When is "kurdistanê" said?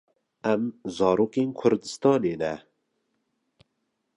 1.59-2.35